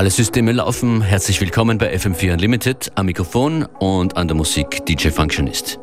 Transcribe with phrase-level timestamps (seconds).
[0.00, 1.02] Alle Systeme laufen.
[1.02, 5.78] Herzlich willkommen bei FM4 Unlimited am Mikrofon und an der Musik DJ Functionist.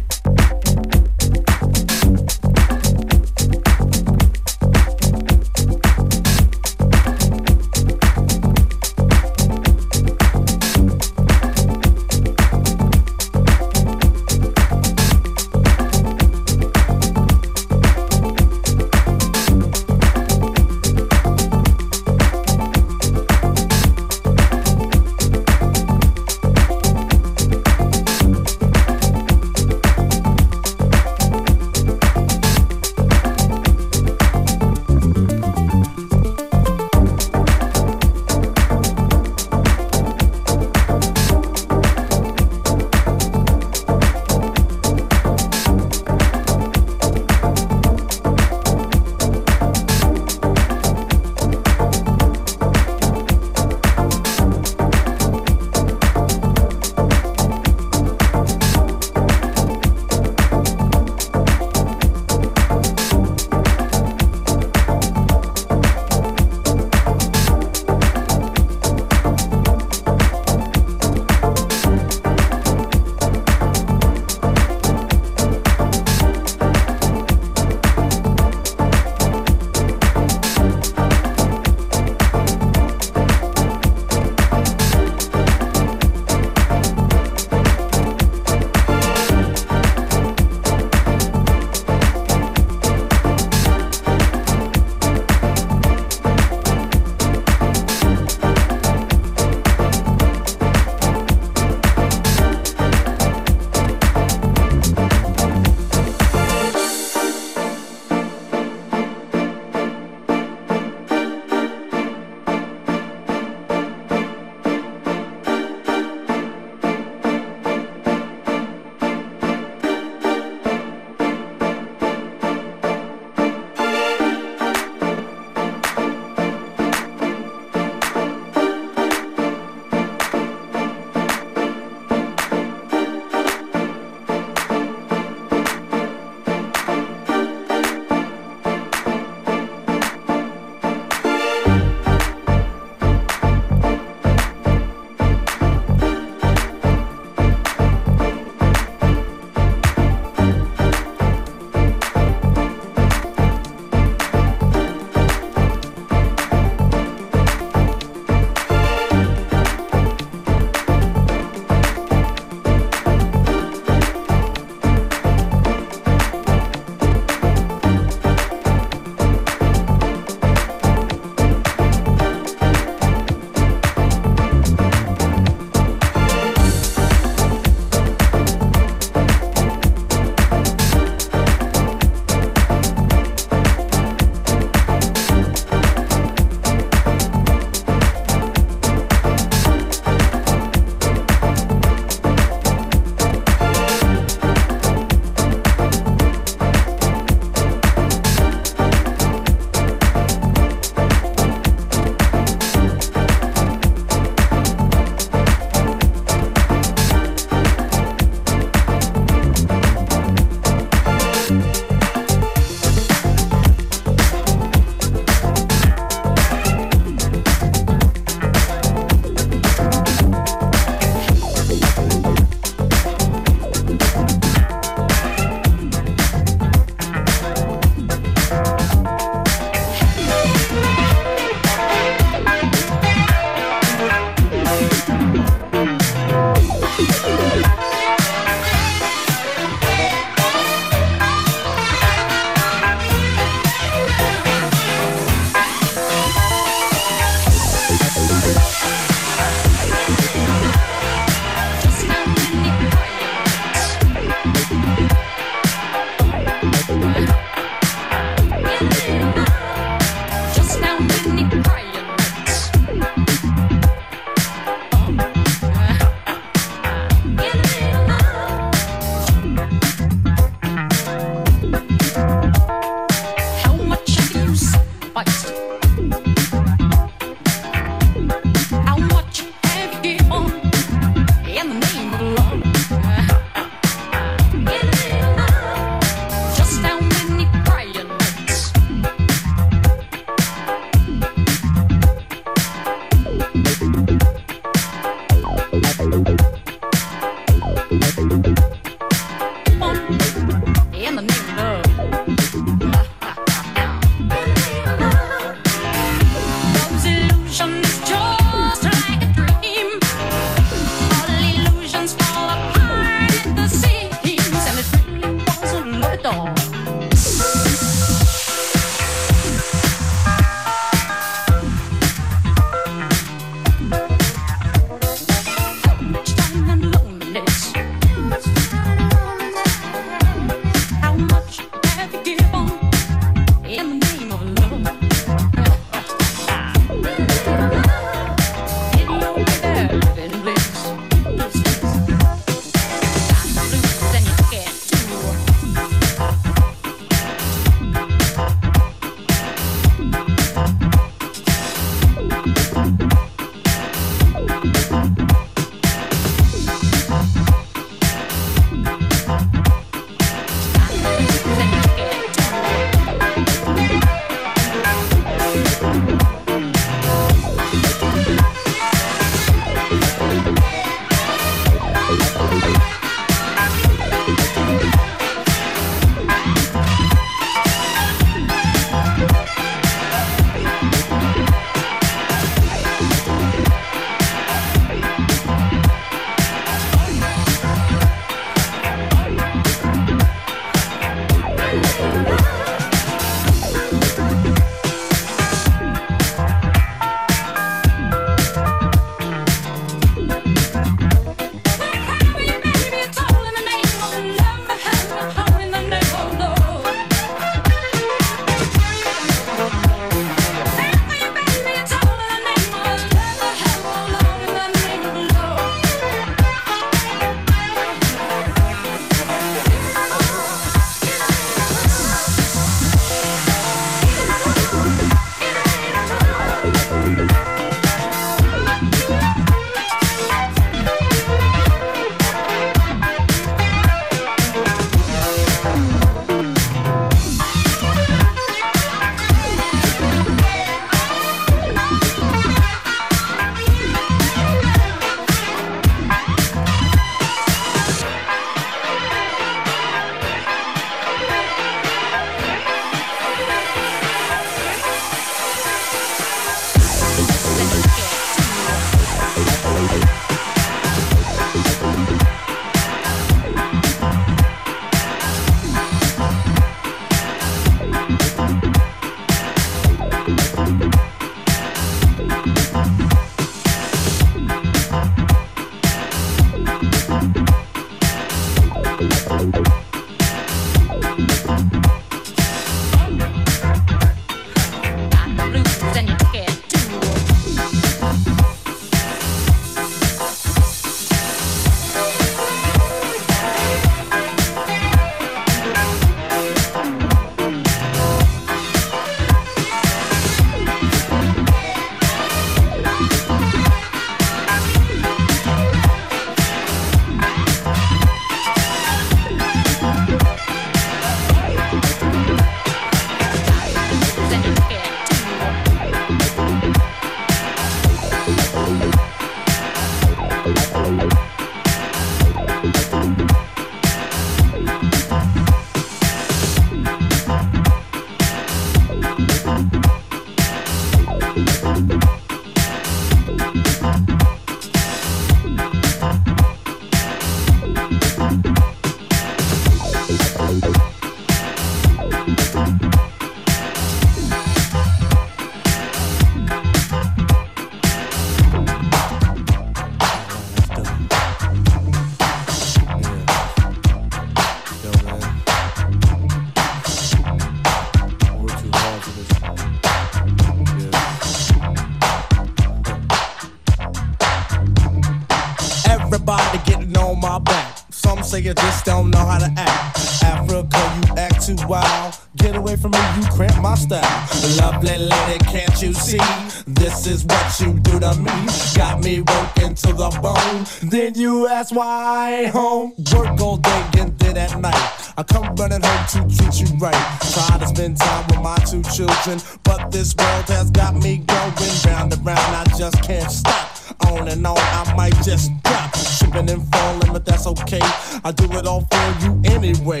[581.68, 585.12] Ask why home work all day and then at night.
[585.16, 586.94] I come running home to treat you right.
[587.32, 591.52] Try to spend time with my two children, but this world has got me going
[591.86, 592.38] round and round.
[592.38, 593.74] I just can't stop.
[594.06, 597.80] On and on, I might just drop, tripping and falling, but that's okay.
[598.24, 600.00] I do it all for you anyway.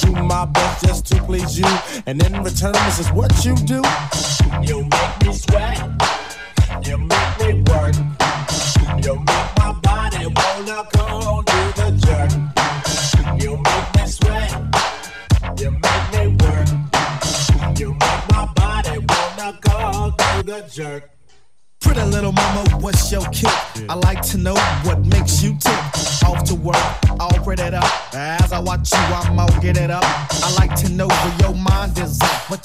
[0.00, 1.68] Do my best just to please you,
[2.06, 3.82] and in return, this is what you do.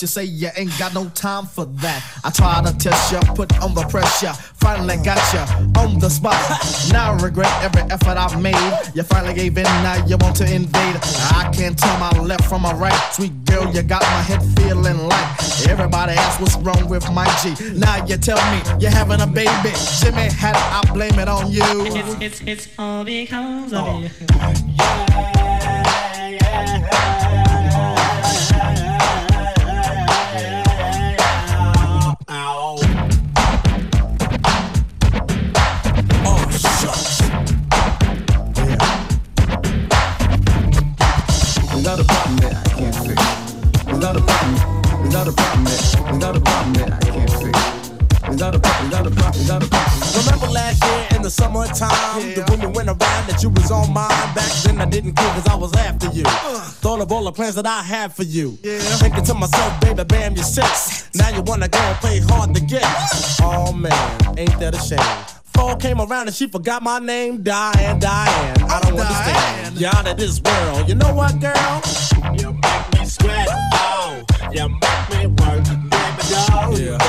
[0.02, 2.04] You say you ain't got no time for that.
[2.24, 4.34] I try to test you, put on the pressure.
[4.56, 5.40] Finally got you
[5.82, 6.40] on the spot.
[6.92, 8.56] Now I regret every effort I've made.
[8.94, 10.96] You finally gave in, now you want to invade.
[11.36, 12.98] I can't tell my left from my right.
[13.12, 16.40] Sweet girl, you got my head feeling like everybody else.
[16.40, 17.56] What's wrong with my G?
[17.78, 19.76] Now you tell me you have having a baby.
[20.00, 21.64] Jimmy had it, I blame it on you.
[21.64, 24.00] It's, it's, it's all because of oh.
[24.00, 24.10] you.
[24.78, 25.39] Yeah,
[53.40, 54.10] that you was on mine.
[54.36, 56.24] Back then I didn't care cause I was after you.
[56.24, 58.58] Thought of all the plans that I had for you.
[58.64, 58.80] Yeah.
[58.80, 61.10] Thinking to myself, baby, bam, you're six.
[61.16, 62.84] Now you wanna go and play hard to get.
[63.42, 65.00] Oh man, ain't that a shame?
[65.54, 68.64] Fall came around and she forgot my name, Diane, Diane.
[68.64, 69.08] I don't Diane.
[69.08, 69.78] understand.
[69.80, 70.88] You're out of this world.
[70.88, 71.82] You know what, girl?
[72.38, 73.48] You make me sweat.
[73.74, 76.80] Oh, you make me work, baby doll.
[76.80, 77.09] Yeah.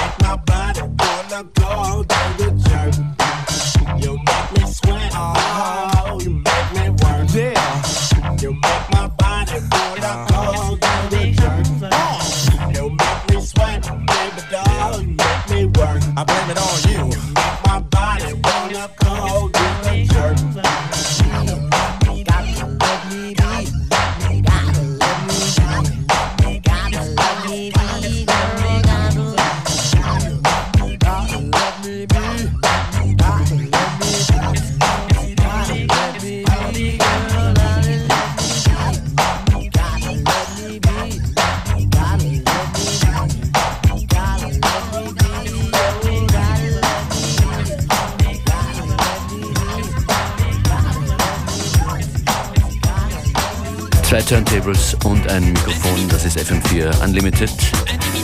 [54.70, 57.50] Turntables und ein Mikrofon, das ist FM4 Unlimited.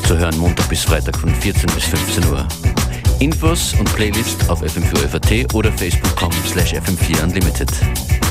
[0.06, 2.46] Zu hören Montag bis Freitag von 14 bis 15 Uhr.
[3.18, 8.25] Infos und Playlist auf fm4 oder facebook.com slash fm4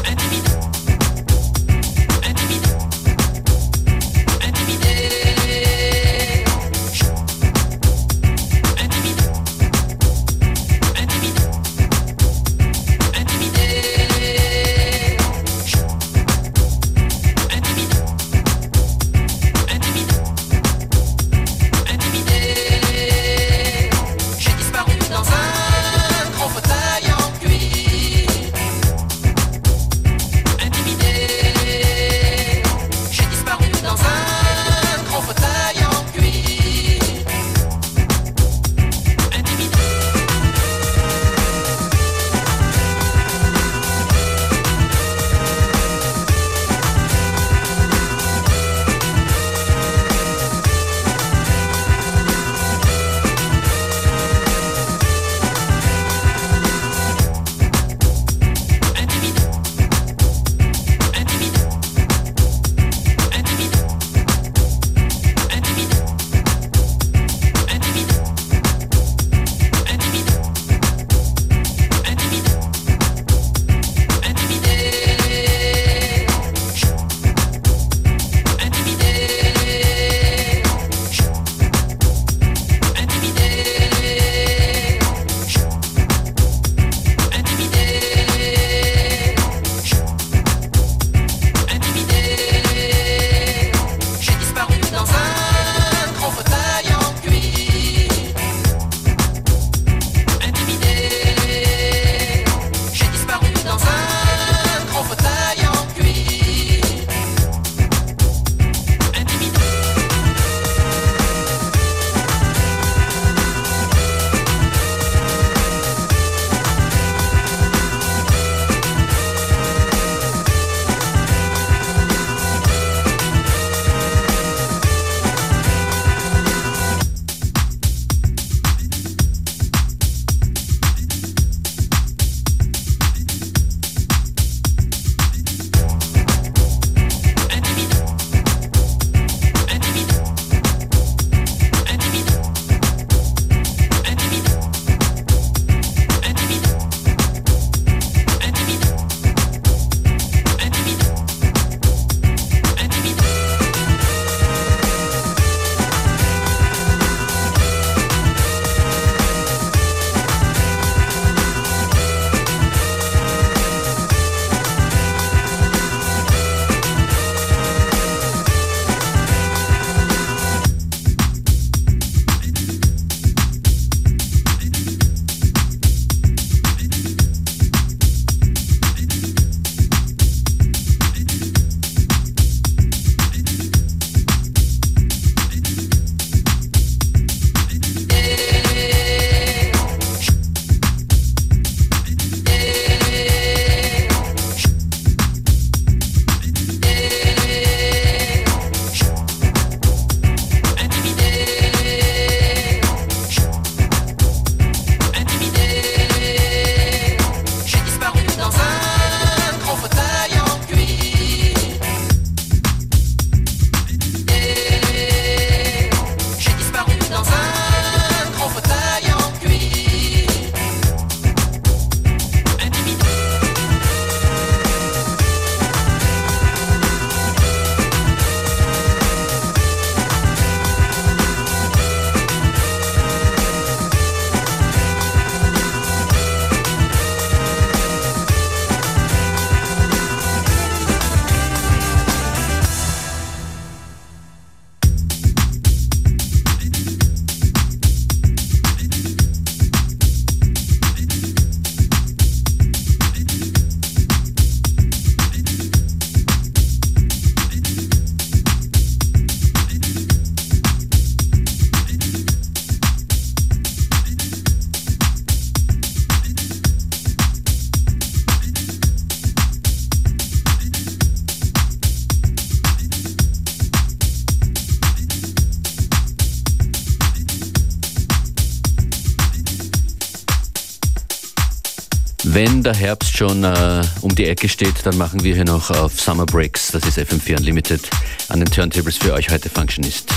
[282.28, 286.02] Wenn der Herbst schon äh, um die Ecke steht, dann machen wir hier noch auf
[286.02, 287.88] Summer Breaks, das ist FM4 Unlimited,
[288.30, 290.10] an den Turntables für euch heute Functionist.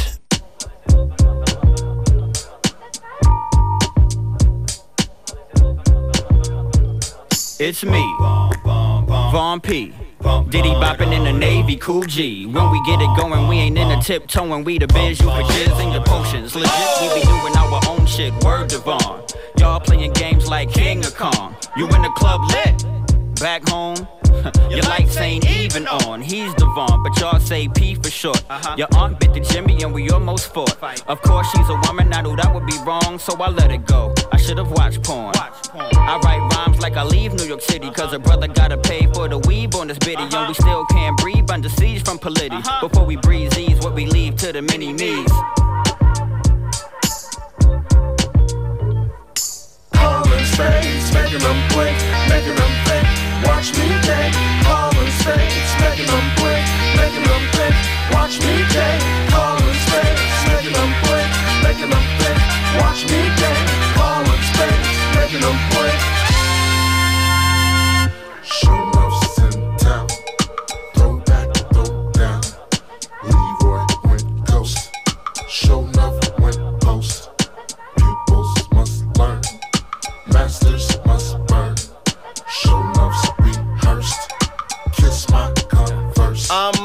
[7.58, 8.02] It's me,
[9.30, 9.92] Vaughn P.
[10.48, 12.46] Diddy bopping in the Navy, cool G.
[12.46, 14.64] When we get it going, we ain't in the tiptoeing.
[14.64, 16.54] We the biz, you for jizz and your potions.
[16.54, 16.70] Legit,
[17.02, 18.32] we be doing our own shit.
[18.42, 19.27] Word to Vaughn.
[19.68, 21.54] Y'all playing games like King of Kong.
[21.76, 23.38] You in the club lit.
[23.38, 24.08] Back home,
[24.70, 26.22] your lights ain't even on.
[26.22, 28.42] He's Devon, but y'all say P for short.
[28.48, 28.76] Uh-huh.
[28.78, 30.82] Your aunt bit the Jimmy and we almost fought.
[31.06, 33.84] Of course, she's a woman, I knew that would be wrong, so I let it
[33.84, 34.14] go.
[34.32, 35.34] I should've watched porn.
[35.36, 39.28] I write rhymes like I leave New York City, cause a brother gotta pay for
[39.28, 40.22] the weave on this bitty.
[40.34, 42.56] And we still can't breathe under siege from Polity.
[42.80, 45.30] Before we breathe these, what we leave to the mini me's.
[50.58, 51.94] Spades, making them quick,
[52.28, 53.06] making them think.
[53.46, 54.34] Watch me take
[54.66, 56.66] calling spades, making them quick,
[56.98, 57.76] making them think.
[58.10, 61.30] Watch me take calling spades, making them quick,
[61.62, 62.42] making them think.
[62.82, 66.17] Watch me take calling spades, making them quick.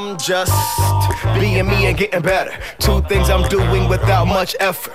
[0.04, 0.52] I'm just
[1.40, 2.52] being me and getting better.
[2.78, 4.92] Two things I'm doing without much effort.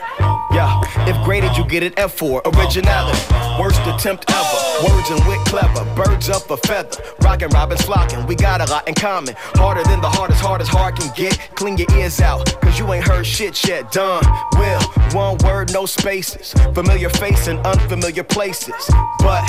[0.51, 3.19] Yeah, if graded, you get an F for originality.
[3.61, 4.87] Worst attempt ever.
[4.87, 5.85] Words and wit clever.
[5.95, 6.97] Birds up a feather.
[7.21, 8.25] Rockin' Robin's flocking.
[8.25, 9.35] We got a lot in common.
[9.37, 11.37] Harder than the hardest, hardest hard can get.
[11.55, 13.91] Clean your ears out, cause you ain't heard shit yet.
[13.91, 14.23] Done.
[14.53, 14.81] Will.
[15.11, 16.53] One word, no spaces.
[16.73, 18.89] Familiar face in unfamiliar places.
[19.19, 19.43] But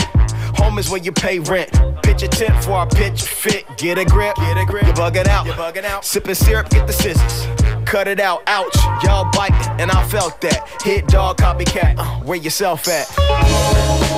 [0.55, 1.71] home is where you pay rent.
[2.03, 3.65] Pitch a tent for our pitch fit.
[3.79, 4.37] Get a grip.
[4.37, 4.85] Get a grip.
[4.85, 5.47] You're bugging out.
[5.47, 6.05] You're bugging out.
[6.05, 7.60] Sipping syrup, get the scissors.
[7.91, 8.77] Cut it out, ouch.
[9.03, 10.81] Y'all biting, and I felt that.
[10.81, 11.97] Hit dog, copycat.
[11.99, 14.10] Uh, where yourself at?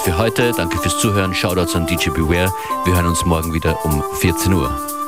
[0.00, 0.52] Für heute.
[0.52, 1.34] Danke fürs Zuhören.
[1.34, 2.52] Shoutouts an DJ Beware.
[2.84, 5.03] Wir hören uns morgen wieder um 14 Uhr.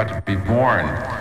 [0.00, 1.19] Had to be born